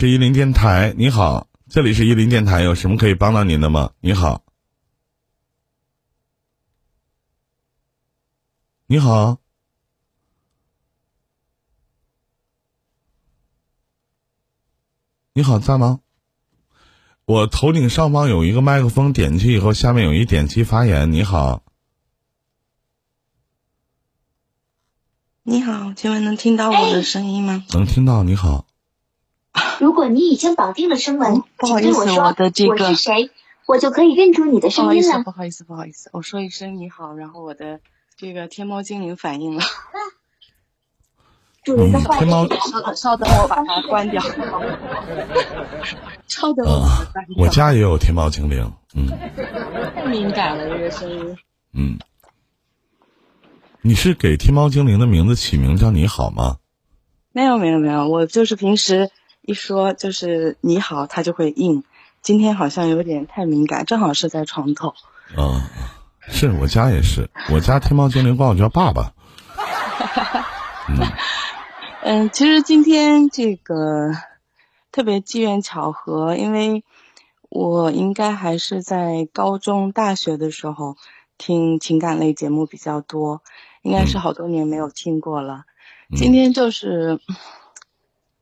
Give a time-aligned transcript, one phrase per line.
[0.00, 3.92] 是一林电台，你好，这里是一林电台，有什么可以帮到您的吗？
[4.00, 4.42] 你好，
[8.86, 9.36] 你好，
[15.34, 16.00] 你好，在吗？
[17.26, 21.12] 我头顶上方有一个麦克风，点击以后，下面有一点击发言。
[21.12, 21.62] 你好，
[25.42, 27.62] 你好，请问能听到我的声音吗？
[27.74, 28.22] 能听到。
[28.22, 28.66] 你好，
[29.78, 33.30] 如果你已经绑定了声纹，不好意思，我的这个我是谁，
[33.66, 35.22] 我就可以认出你的声音了。
[35.22, 37.80] 不好意思，不好意思，我说一声你好，然后我的
[38.16, 39.62] 这个天猫精灵反应了。
[41.62, 44.22] 主人的天猫，稍等，稍等，我把它 关掉。
[46.26, 46.66] 稍等，
[47.36, 49.06] 我家也有天猫精灵，嗯。
[49.94, 51.36] 太敏感了，这个声音。
[51.74, 51.98] 嗯。
[53.82, 56.56] 你是给天猫精灵的名字起名叫你好吗？
[57.32, 59.10] 没有，没有，没有，我就是平时
[59.42, 61.84] 一说就是你好，他就会应。
[62.22, 64.94] 今天好像有点太敏感，正好是在床头。
[65.36, 65.64] 啊，
[66.28, 69.12] 是我家也是，我家天猫精灵管我叫爸爸。
[70.88, 70.98] 嗯。
[72.02, 74.12] 嗯，其实今天这个
[74.90, 76.82] 特别机缘巧合，因为
[77.48, 80.96] 我应该还是在高中、大学的时候
[81.36, 83.42] 听情感类节目比较多，
[83.82, 85.64] 应该是好多年没有听过了。
[86.16, 87.20] 今天就是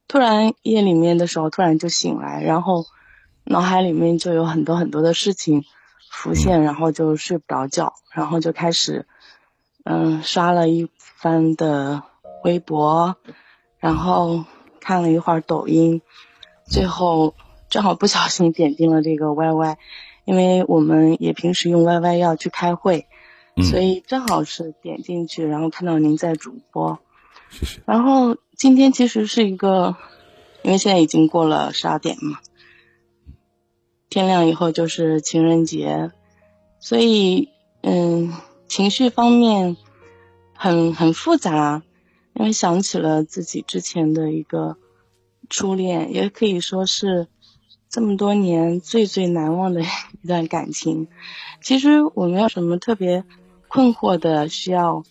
[0.09, 2.87] 突然夜里面的时候，突然就醒来，然后
[3.45, 5.65] 脑海里面就有很多很多的事情
[6.11, 9.07] 浮现，然后就睡不着觉，然后就开始
[9.85, 12.03] 嗯刷了一番的
[12.43, 13.17] 微博。
[13.81, 14.45] 然后
[14.81, 16.03] 看了一会儿抖音，
[16.67, 17.37] 最后
[17.69, 19.77] 正好不小心点进了这个 YY，
[20.25, 23.07] 因为我们也平时用 YY 要去开会，
[23.71, 26.99] 所以正好是点进去，然后看到您在主播，
[27.87, 29.97] 然后今天其实是一个，
[30.63, 32.39] 因为现在已经过了十二点嘛，
[34.09, 36.13] 天亮以后就是情人节，
[36.81, 37.49] 所以
[37.83, 38.33] 嗯，
[38.69, 39.77] 情绪方面
[40.55, 41.83] 很很复杂。
[42.35, 44.77] 因为想起了自己之前的一个
[45.51, 47.27] 初恋，也可以说是
[47.89, 51.09] 这么多年最最难忘的一段感情。
[51.61, 53.25] 其实我没有什么特别
[53.67, 55.03] 困惑的需要，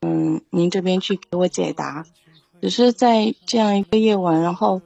[0.00, 2.06] 嗯，您这边去给我解答。
[2.60, 4.82] 只是在这样一个夜晚，然后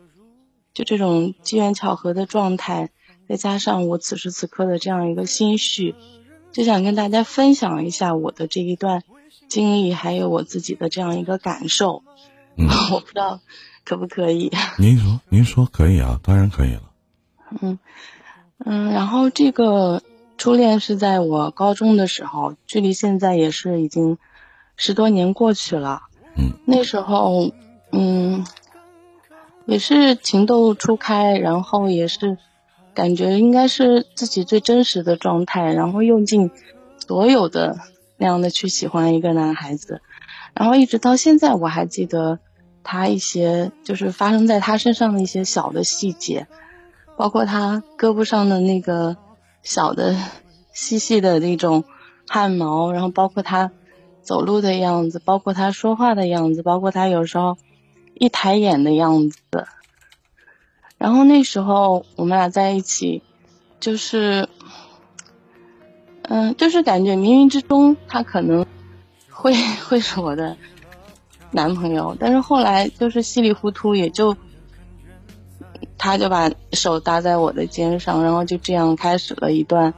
[0.74, 2.90] 就这种机缘巧合的状态，
[3.28, 5.94] 再加上我此时此刻的这样一个心绪，
[6.52, 9.02] 就想跟大家分享一下我的这一段。
[9.48, 12.04] 经历还有我自己的这样一个感受，
[12.56, 13.38] 嗯， 我不知道
[13.84, 14.50] 可不可以。
[14.78, 16.82] 您说，您说可以啊，当然可以了。
[17.60, 17.78] 嗯
[18.64, 20.02] 嗯，然后这个
[20.38, 24.16] 初恋是在我高中的时候，距离现在也是已经
[24.82, 26.02] 十多年过去了。
[26.36, 27.52] 嗯，那时候
[27.92, 28.44] 嗯
[29.66, 32.36] 也是情窦初开，然后也是
[32.94, 36.50] 感觉应该是自己最真实的状态，然后用尽
[36.98, 37.78] 所有的。
[38.18, 40.00] 那样的去喜欢一个男孩子，
[40.54, 42.38] 然后一直到现在，我还记得
[42.84, 46.46] 他一些就是发生在他身上的一些小的细节，
[47.16, 49.16] 包括他胳膊上的那个
[49.64, 50.14] 小的
[50.72, 51.82] 细细的那种
[52.28, 53.72] 汗毛，然后包括他
[54.22, 57.58] 走路的样子，包括他说话的样子，包括他有时候
[58.14, 59.38] 一抬眼的样子。
[60.98, 63.22] 然后那时候我们俩在一起，
[63.80, 64.48] 就是。
[66.24, 68.64] 嗯，就是感觉冥冥之中他可能
[69.28, 69.52] 会
[69.84, 70.56] 会是我的
[71.50, 74.36] 男朋友，但是后来就是稀里糊涂，也就
[75.98, 79.92] 他就把手搭在我的肩上，然后就这样开始了一段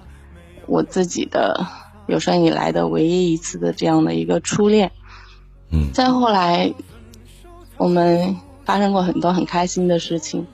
[0.66, 1.66] 我自己的
[2.06, 4.92] 有生以来的唯一一次的这样的一个初恋。
[5.70, 6.74] 嗯，再后来
[7.76, 10.46] 我们发生过很多很开心的事情，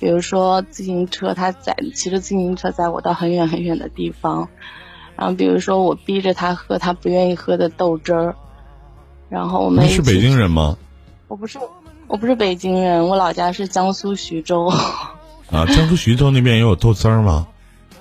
[0.00, 4.48] 比如说自行车，他载骑着自行车载我到很远很远的地方。
[5.16, 8.36] 然后比如说我逼着他喝他不愿意喝的豆汁儿，
[9.28, 10.76] 然后我们是北京人吗？
[11.28, 11.58] 我不是，
[12.06, 14.66] 我不是北京人，我老家是江苏徐州。
[15.50, 17.46] 啊，江苏徐州那边也有豆汁儿吗？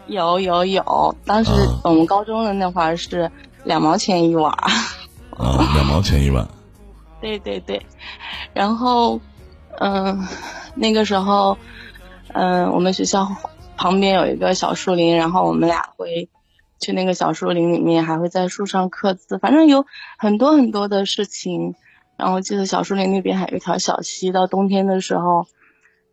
[0.07, 1.51] 有有有，当时
[1.83, 3.31] 我们高中的那会儿是
[3.63, 4.51] 两毛钱一碗。
[5.37, 6.47] 啊，两毛钱一碗。
[7.21, 7.85] 对对对，
[8.53, 9.19] 然后
[9.79, 10.27] 嗯，
[10.75, 11.57] 那个时候
[12.33, 13.27] 嗯，我们学校
[13.77, 16.29] 旁边有一个小树林，然后我们俩会。
[16.77, 19.85] 去那个小树林里面，还会在树上刻字，反正有
[20.17, 21.73] 很多很多的事情。
[22.17, 25.47] 然后记得小树林那边还有一条小溪，到冬天的时候，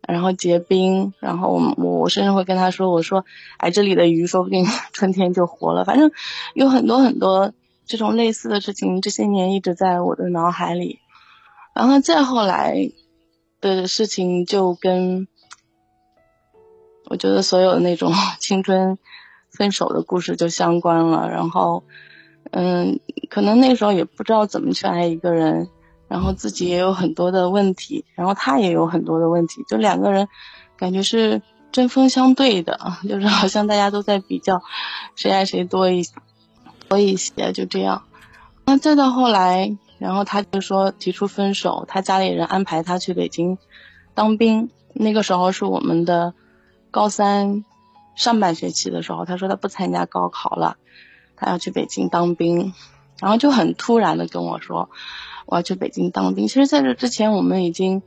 [0.07, 1.13] 然后结冰。
[1.19, 3.25] 然后我我甚至会跟他说：“我说，
[3.57, 6.11] 哎，这里的鱼说不定 春天就活了。”反正
[6.53, 7.53] 有很多很多
[7.85, 10.99] 这种类似的事情，这些年一直在我的脑海里。
[11.73, 12.91] 然后再后来
[13.59, 15.27] 的事情就跟
[17.05, 18.97] 我觉得所有的那种 青春
[19.51, 21.29] 分手的故事就相关了。
[21.29, 21.83] 然后，
[22.51, 25.67] 嗯，可能那时候也不知道怎么去爱一个人，
[26.13, 30.27] 然后自己也有很多的问题，然后他也有很多的问题，就两个人
[30.77, 32.79] 感觉是针锋相对的，
[33.09, 34.61] 就是好像大家都在比较
[35.15, 36.05] 谁爱谁多一
[36.87, 38.03] 多一些，就这样。
[38.63, 43.57] 那再到后来，然后他就说提出分手，他家里人安排他去北京
[44.13, 44.69] 当兵。
[44.93, 46.35] 那个时候是我们的
[46.91, 47.65] 高三
[48.15, 50.77] 上半学期的时候，他说他不参加高考了，
[51.35, 52.71] 他要去北京当兵，
[53.23, 54.89] 然后就很突然的跟我说
[55.47, 56.47] 我要去北京当兵。
[56.47, 58.03] 其实在这之前，我们已经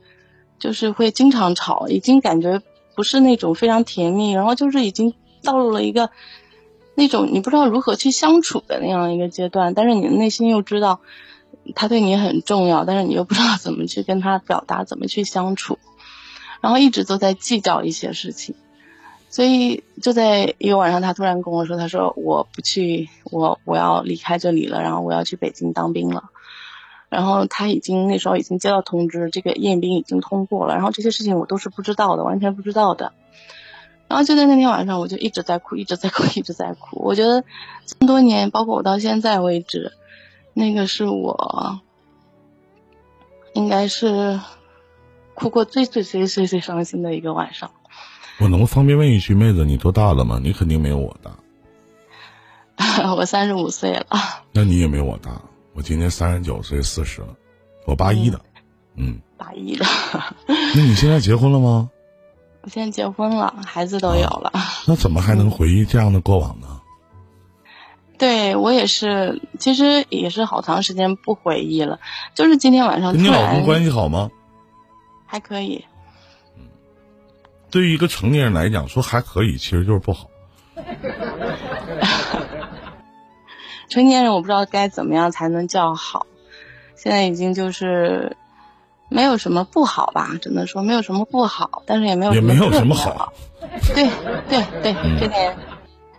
[0.59, 2.61] 就是会经常吵，已经感觉
[2.95, 6.11] 不是那种非常甜蜜，然后就是已经到了一个。
[6.99, 10.99] 那种你不知道如何去相处的那样一个阶段，但是你的内心又知道
[11.75, 15.77] 他对你很重要，但是你又不知道怎么去跟他表达，怎么去相处，
[16.59, 18.55] 然后一直都在计较一些事情，
[19.37, 26.31] 所以就在一个晚上，他突然跟我说：“他说我不去，我我要离开这里了，然后我要去北京当兵了。”
[27.07, 33.13] 然后他已经那时候已经接到通知，这个验兵已经通过了，然后这些事情我都是不知道的，完全不知道的。
[34.07, 36.99] 然后就在那天晚上，我就一直在哭，一直在哭， 一直在哭。
[37.03, 37.43] 我觉得
[37.85, 39.91] 这么多年，包括我到现在为止，
[40.55, 41.79] 那个是我
[43.53, 44.39] 应该是
[45.35, 47.69] 哭过最最最最最伤心的一个晚上。
[48.39, 50.39] 我能方便问一句，妹子，你多大了吗？
[50.41, 51.31] 你肯定没有我大。
[53.15, 54.05] 我三十五岁了。
[54.51, 55.41] 那你也没我大。
[55.73, 57.29] 我今年三十九岁，四十了。
[57.85, 58.39] 我八一的。
[58.95, 59.19] 嗯。
[59.37, 59.85] 八一的。
[60.47, 61.89] 那你现在结婚了吗？
[62.61, 64.51] 我现在结婚了，孩子都有了。
[64.87, 66.81] 那怎么还能回忆这样的过往呢？
[68.19, 71.99] 对我也是，其实也是好长时间不回忆了。
[72.35, 73.13] 就是今天晚上。
[73.13, 74.29] 跟你老公关系好吗？
[75.25, 75.85] 还可以。
[77.77, 80.27] 对于一个成年人来讲，说还可以，其实就是不好。
[83.87, 86.25] 成年人我不知道该怎么样才能叫好，
[86.95, 88.35] 现在已经就是。
[89.09, 93.31] 没有什么不好吧，只能说没有什么不好，但是也没有也没有什么好。
[93.95, 94.09] 对
[94.49, 95.57] 对对，这点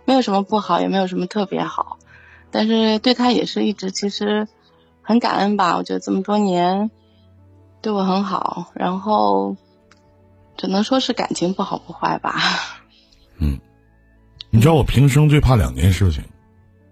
[0.05, 1.99] 没有什么不好，也没有什么特别好，
[2.49, 4.47] 但是对他也是一直其实
[5.03, 5.77] 很感恩吧。
[5.77, 6.89] 我觉得这么多年
[7.83, 9.55] 对我很好，然后
[10.59, 12.35] 只能说是感情不好不坏吧。
[13.37, 13.57] 嗯，
[14.49, 16.21] 你知道我平生最怕两件事情，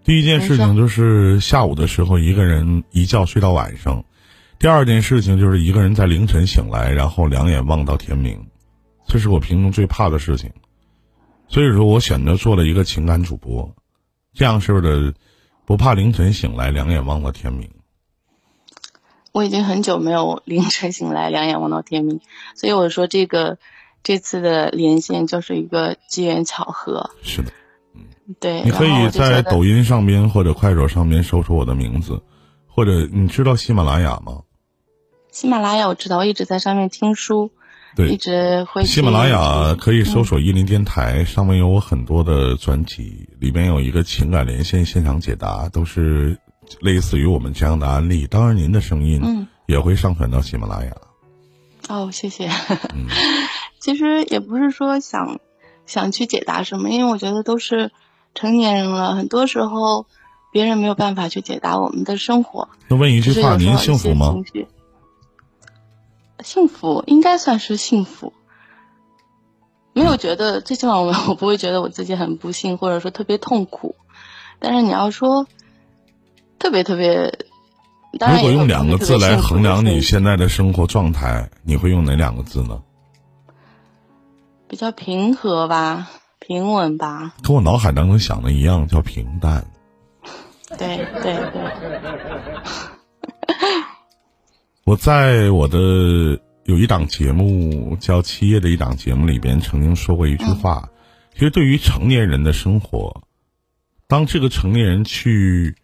[0.06, 4.06] 第一件事情就是下午的时候一个人一觉睡到晚上。
[4.58, 8.48] 第二件事情就是一个人在凌晨醒来，然后两眼望到天明，
[9.06, 10.50] 这是我平生最怕的事情。
[11.50, 13.76] 所以说我选择做了一个情感主播，
[14.34, 15.14] 这样式的
[15.66, 17.70] 不怕凌晨醒来两眼望到天明。
[19.32, 22.22] 我已经很久没有凌晨醒来两眼望到天明，
[22.56, 23.58] 所以我说这个
[24.04, 27.12] 这次的连线就是一个机缘巧合。
[27.22, 27.52] 是的，
[27.96, 28.02] 嗯，
[28.40, 28.64] 对。
[28.64, 32.22] 你可以在抖音上边或者快手上边搜索我的名字，
[32.68, 34.42] 或者你知道喜马拉雅吗？
[35.30, 37.52] 喜马拉雅我知道，我一直在上面听书，
[37.96, 38.86] 对，一直会。
[38.86, 46.40] 喜马拉雅可以搜索“伊林电台”，上面有我很多的专辑，里面有一个情感连线现场解答，都是
[46.80, 48.28] 类似于我们这样的案例。
[48.28, 50.92] 当然，您的声音也会上传到喜马拉雅。
[51.90, 52.50] 哦，谢谢。
[53.80, 55.40] 其实也不是说想
[55.86, 57.92] 想去解答什么，因为我觉得都是
[58.36, 60.06] 成年人了，很多时候
[60.52, 62.68] 别人没有办法去解答我们的生活。
[62.90, 64.36] 那问一句话，您幸福吗？
[66.44, 68.34] 幸福应该算是幸福，
[69.94, 73.96] 没有觉得最起码我 我不会觉得我自己很不幸，或者说特别痛苦。
[74.60, 75.48] 但是你要说
[76.60, 77.32] 特别特别，
[78.12, 82.82] 如果用两个字来衡量你现在的生活状态，你会用哪两个字呢？
[84.68, 86.10] 比较平和吧，
[86.40, 87.34] 平稳吧。
[87.44, 89.66] 跟我脑海当中想的一样，叫平淡。
[90.78, 91.64] 对 对对。
[94.84, 95.78] 我在我的
[96.66, 100.90] 有一档节目叫《七夜》的一档节目里边，曾经说过一句话：，
[101.34, 103.22] 其实对于成年人的生活，
[104.08, 105.76] 当这个成年人去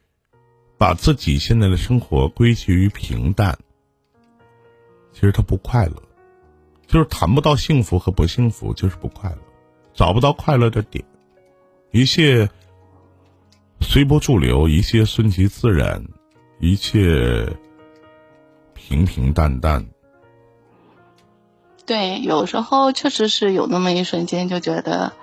[0.83, 3.57] 把自己现在的生活归结于平淡，
[5.13, 5.93] 其实他不快乐，
[6.87, 9.37] 就是谈不到幸福和不幸福，就是不快乐，
[9.93, 11.05] 找不到快乐的点，
[11.91, 12.49] 一切
[13.79, 16.03] 随波逐流，一切顺其自然，
[16.59, 17.47] 一切。
[18.73, 19.87] 平平淡淡，
[21.85, 25.13] 对，有时候确实是有那么一瞬间，就觉得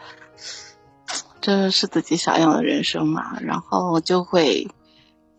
[1.43, 4.69] 这是自己想要的人生嘛，然后就会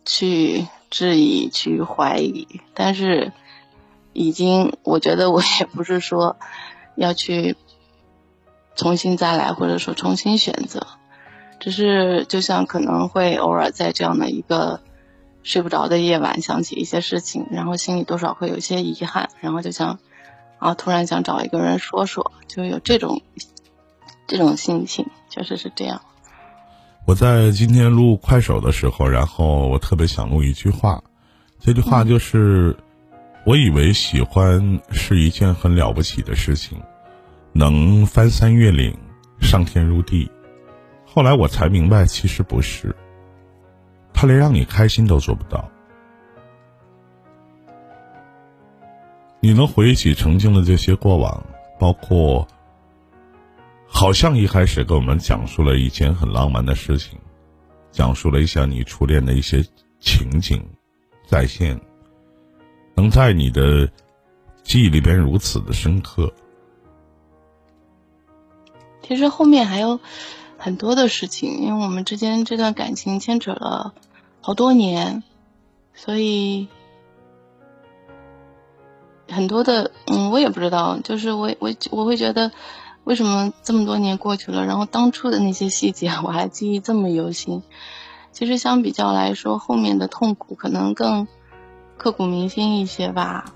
[0.04, 2.46] 去质疑、去怀疑。
[2.74, 3.32] 但是，
[4.12, 6.36] 已经，我觉得我也不是说
[6.96, 7.56] 要去
[8.74, 10.86] 重新再来，或者说重新选择。
[11.60, 14.80] 只是就像可能会偶尔在这样的一个
[15.44, 20.00] 睡不着的夜晚想起一些事情，然后心里多少会有一些遗憾，然后就想
[20.58, 23.22] 啊，突然想找一个人说说，就有这种
[24.26, 26.02] 这种心情，确实是这样。
[27.04, 31.02] 我在今天录快手的时候，然后我特别想录一句话，
[31.58, 32.76] 这句话就是：
[33.44, 36.80] 我以为喜欢是一件很了不起的事情，
[37.52, 38.96] 能翻山越岭、
[39.40, 40.30] 上天入地。
[41.04, 42.94] 后来我才明白，其实不是。
[44.14, 45.68] 他连让你开心都做不到。
[49.40, 51.44] 你能回忆起曾经的这些过往，
[51.80, 52.46] 包括，
[53.94, 57.18] 好像一开始给我们讲述了一件很浪漫的事情，
[57.92, 59.62] 讲述了一下你初恋的一些
[60.00, 60.66] 情景
[61.26, 61.78] 再现，
[62.96, 63.88] 能在你的
[64.64, 66.32] 记忆里边如此的深刻。
[69.02, 70.00] 其实后面还有。
[70.64, 73.94] 很多的事情，因为我们之间这段感情牵扯了
[74.40, 75.24] 好多年，
[75.92, 76.68] 所以
[79.28, 82.52] 很多的，嗯，我也不知道，就是我我我会觉得，
[83.04, 87.62] 为什么这么多年过去了，然后当初的那些细节我还记忆这么犹新？
[88.30, 91.26] 其实相比较来说，后面的痛苦可能更
[91.98, 93.52] 刻骨铭心一些吧，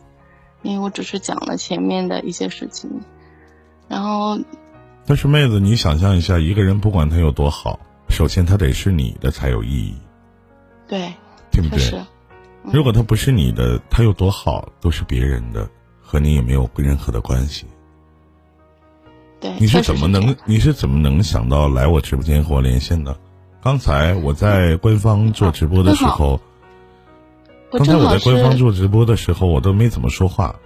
[0.62, 3.00] 因为我只是讲了前面的一些事情，
[3.88, 4.38] 然后。
[5.06, 9.94] 但是妹子，你想象一下，一个人不管他有多好，首先他得是你的才有意义。
[10.88, 11.14] 对，
[11.52, 12.04] 对不对？
[12.64, 15.70] 如果他不是你的，他有多好都是别人的，
[16.02, 17.66] 和你也没有任何的关系。
[19.46, 23.16] 对，你是怎么能你是怎么能想到来我直播间和我连线的？
[23.62, 26.40] 刚才我在官方做直播的时候，
[27.70, 30.56] 刚才我在官方做直播的时候，我都没怎么说话。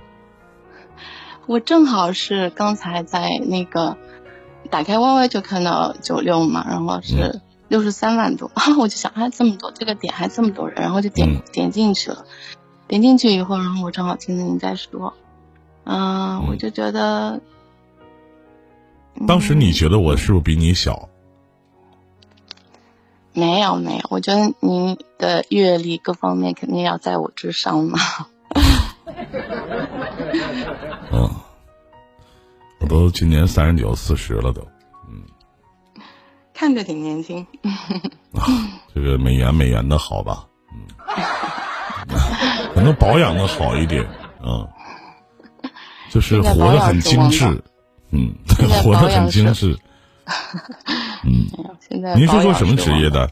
[1.47, 3.97] 我正好是刚才在那个。
[4.69, 12.25] 打开 YY 就看到九六嘛，然后是六十三万多， 我就想，哎，这么多，这个点还这么多人，然后就点点进去了。
[12.87, 15.15] 点进去以后，然后我正好听着您在说，
[15.83, 17.41] 嗯，我就觉得，
[19.26, 21.09] 当时你觉得我是不是比你小？
[23.33, 27.99] 没有没有，我觉得您的阅历各方面肯定要在我之上嘛。
[31.12, 31.31] 嗯。
[32.81, 34.67] 我都今年三十九、四十了，都，
[35.07, 35.23] 嗯，
[36.55, 37.47] 看着挺年轻。
[38.33, 38.47] 啊，
[38.95, 40.87] 这个美颜美颜的好吧，嗯，
[42.75, 44.02] 可能保养的好一点，
[44.40, 44.67] 啊，
[46.11, 47.45] 就是活得很精致，
[48.11, 48.35] 嗯，
[48.83, 49.76] 活得很精致，
[51.25, 51.47] 嗯。
[51.88, 53.31] 现在您是做什么职业的？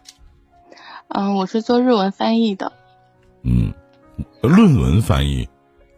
[1.09, 2.73] 嗯，我是做日文翻译的。
[3.43, 3.73] 嗯，
[4.43, 5.49] 论文翻译？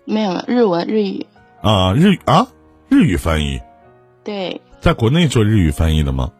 [0.04, 1.26] 没有，日文日语。
[1.62, 2.48] 啊，日语啊。
[2.88, 3.60] 日语翻译，
[4.24, 6.32] 对，在国内做日语翻译的吗？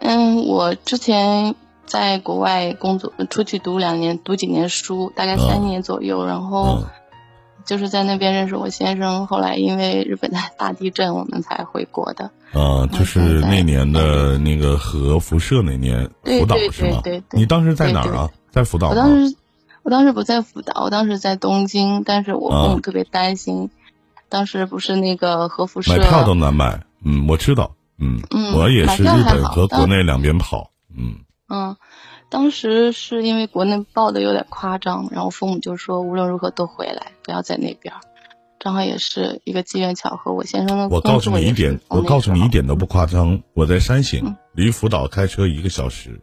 [0.00, 6.84] 嗯，我之前在国外工作，出去读两年，读几年书，大概三年左右，然后
[7.68, 12.30] 就是在那边认识我先生，后来因为日本的大地震，我们才回国的。
[12.54, 17.02] 啊，就是那年的那个核辐射那年，福岛是吗？
[17.04, 17.38] 对对。
[17.38, 18.30] 你当时在哪儿啊？
[18.50, 18.88] 在福岛。
[18.88, 19.36] 我当时，
[19.82, 23.68] 我当时不在福岛，我当时在东京，但是我父母特别担心。
[24.30, 26.82] 当时不是那个核辐射，买票都难买。
[27.04, 27.72] 嗯，我知道。
[27.98, 28.22] 嗯，
[28.54, 30.70] 我也是日本和国内两边跑。
[30.96, 31.16] 嗯
[31.50, 31.76] 嗯，
[32.30, 37.94] 当时是因为国内报的有点夸张，然后父母就说无论如何都回来，不要在那边。
[38.58, 46.20] 正好也是一个机缘巧合，我先生的我告诉你一点，我告诉你一点都不夸张，我在山形，离福岛开车一个小时。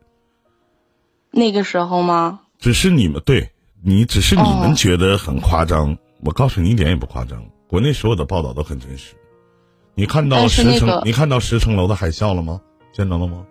[1.31, 2.41] 那个时候吗？
[2.59, 5.97] 只是你们对你，只是你们觉得很夸张。
[6.23, 7.43] 我告诉你一点也不夸张。
[7.67, 9.15] 国内所有的报道都很真实，
[9.95, 12.61] 你看到十层，你看到十层楼的海啸了吗？
[12.93, 13.45] 见到了吗？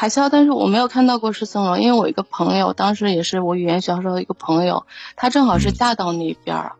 [0.00, 6.76] 海啸，但是我没有看到过十层楼，因为我一个朋友，当时也是我语言学校时候的一个朋友，他正好是嫁到那边儿，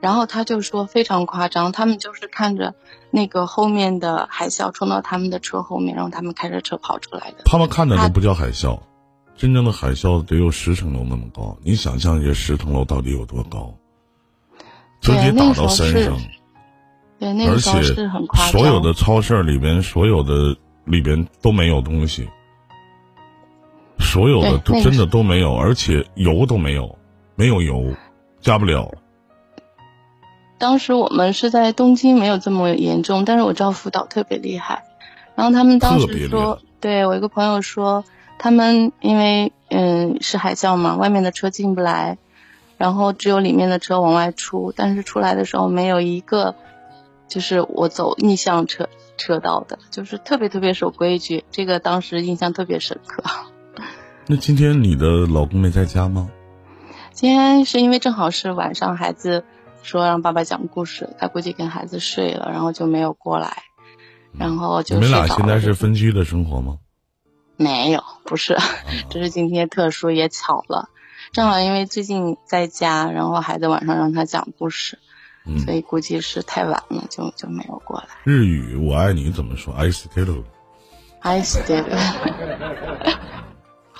[0.00, 2.74] 然后他就说非常夸张，他们就是看着
[3.10, 7.42] 那个后面的海啸冲到他们的车后面，然后他们开着车跑出来的。
[7.44, 8.80] 他们看的都不叫海啸，
[9.36, 13.74] 真正的海啸得有十层楼那么高，你想象一下十层楼到底有多高？
[15.02, 16.18] 直接打到山上，
[17.18, 18.50] 对，那个时候是很夸张。
[18.50, 22.30] 所有的超市里边，所有的里边都没有东西，
[24.12, 26.98] 所有的都真的都没有，而且油都没有，
[27.34, 27.94] 没有油，
[28.42, 28.92] 加不了。
[30.58, 34.84] 当时我们是在东京，没有这么严重，但是我知道福岛特别厉害。
[35.34, 38.04] 然后他们当时说，对我一个朋友说，
[38.38, 42.18] 他们因为嗯是海啸嘛，外面的车进不来。
[42.76, 46.54] 然后只有里面的车往外出，但是出来的时候没有一个，
[47.28, 53.22] 就是我走逆向车车道的，就是特别特别守规矩，这个当时印象特别深刻。
[54.28, 56.30] 那今天你的老公没在家吗？
[57.12, 59.44] 今天是因为正好是晚上，孩子
[59.82, 63.64] 说让爸爸讲故事，他估计跟孩子睡了，然后就没有过来，
[64.38, 64.94] 然后就。
[64.96, 66.78] 你们俩现在是分居的生活吗？
[67.56, 68.56] 没有，不是，
[69.10, 70.88] 只是今天特殊也巧了，
[71.32, 74.98] 正好因为最近在家，然后孩子晚上让他讲故事，
[75.64, 78.06] 所以估计是太晚了，就就没有过来。
[78.22, 80.44] 日语我爱你怎么说？I still。
[81.20, 81.84] I still。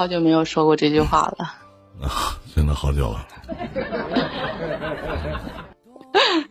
[0.02, 1.54] 好久没有说过这句话了。
[2.02, 3.25] 啊，真的好久了。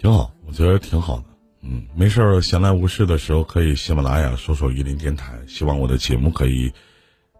[0.00, 1.24] 挺好，我觉得挺好的。
[1.62, 5.32] 嗯，没事儿，闲来无事的时候可以喜马拉雅搜索榆林电台。
[5.48, 6.72] 希望我的节目可以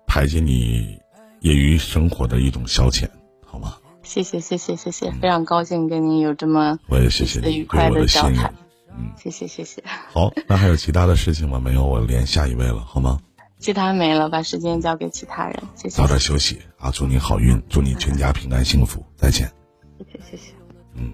[0.04, 0.98] 排解你
[1.42, 3.08] 业余生活的一种消遣，
[3.46, 3.76] 好吗？
[4.02, 8.52] 谢谢谢谢谢谢，非常高兴跟你有这么我也谢谢你愉快的交谈。
[8.98, 9.84] 嗯，谢谢谢谢。
[10.12, 11.60] 好，那还有其他的事情吗？
[11.60, 13.20] 没有，我连下一位了，好吗？
[13.64, 15.56] 其他没了，把时间交给其他人。
[15.74, 15.96] 谢谢。
[15.96, 16.90] 早点休息啊！
[16.90, 19.02] 祝你好运，祝你全家平安幸福。
[19.16, 19.50] 再见。
[19.98, 20.52] 谢谢谢谢。
[20.96, 21.10] 嗯。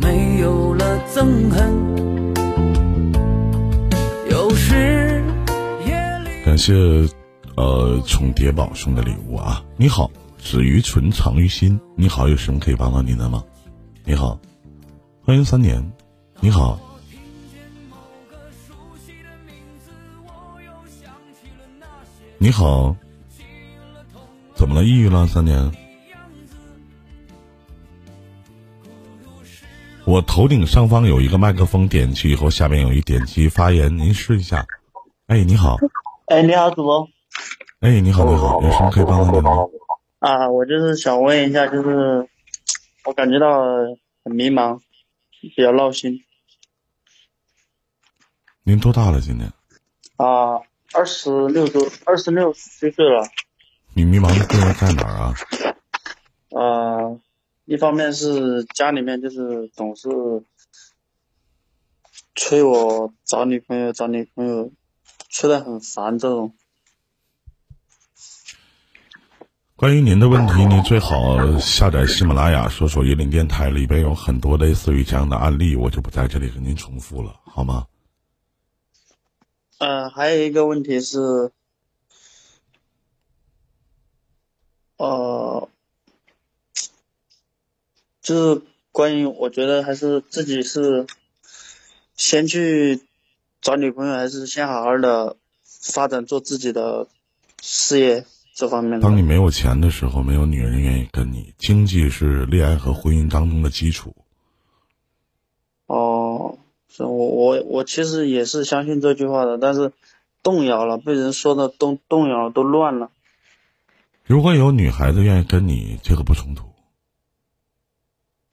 [0.00, 1.90] 没有了憎恨。
[6.44, 6.72] 感谢，
[7.56, 9.60] 呃，宠蝶宝送的礼物啊！
[9.76, 11.80] 你好，止于唇，藏于心。
[11.96, 13.42] 你好，有什么可以帮到您的吗？
[14.04, 14.38] 你好，
[15.24, 15.92] 欢迎三年。
[16.38, 16.78] 你好，
[22.42, 22.96] 你好，
[24.54, 24.82] 怎么了？
[24.82, 25.26] 抑郁了？
[25.26, 25.70] 三年？
[30.06, 34.66] 我头顶上方有一个麦克风，点击以后下面有一点击发言，您试一下。
[35.26, 35.76] 哎，你好。
[36.28, 37.06] 哎，你好，主播。
[37.80, 39.50] 哎，你好，你好，有什么可以帮到您吗？
[40.20, 42.26] 啊，我就是想问一下，就是
[43.04, 43.60] 我感觉到
[44.24, 44.80] 很迷茫，
[45.42, 46.24] 比较闹心。
[48.62, 49.20] 您多大了？
[49.20, 49.52] 今年？
[50.16, 50.56] 啊，
[50.94, 53.28] 二十六周，二十六岁了。
[53.94, 55.34] 你迷茫的地方在哪儿啊？
[56.50, 57.20] 啊，
[57.64, 60.08] 一方面是家里面就是总是
[62.34, 64.72] 催我找女朋友，找女朋友。
[65.32, 66.54] 催得很烦这种。
[69.76, 77.86] 关于您的问题，你最好下载喜马拉雅，搜索“榆林电台”，里边有很多类似于这样的案例，我就不在这里跟您重复了，好吗？
[79.80, 81.50] 呃，还有一个问题是，
[84.96, 85.68] 呃，
[88.22, 88.62] 就是
[88.92, 91.06] 关于我觉得还是自己是
[92.14, 93.02] 先去。
[93.62, 97.06] 找女朋友还是先好好的发展做自己的
[97.60, 98.98] 事业这方面。
[99.00, 101.52] 当你没有钱的时候，没有女人愿意跟你。
[101.58, 104.16] 经济是恋爱和婚姻当中的基础。
[106.90, 109.92] 哦，是我我我其实也是相信这句话的，但是
[110.42, 113.10] 动摇了，被人说的动动摇都乱了。
[114.24, 116.66] 如果有女孩子愿意跟你，这个不冲突。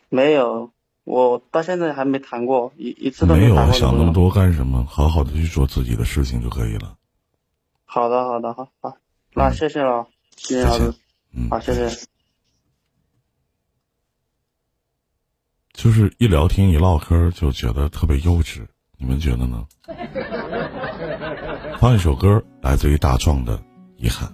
[0.10, 0.72] 没有。
[1.04, 3.56] 我到现在还没谈过一一次都没有。
[3.72, 4.84] 想那么多干什么？
[4.84, 6.98] 好好的去做自己的事情就可以了。
[7.86, 8.98] 好的，好的，好好，
[9.34, 10.94] 那谢谢了，谢谢老师。
[11.34, 12.08] 嗯，好，谢谢。
[15.78, 18.66] 就是一聊天一唠嗑就觉得特别幼稚，
[18.98, 19.64] 你们觉得呢？
[21.80, 23.56] 放一首歌，来自于大壮的
[23.96, 24.28] 《遗憾》。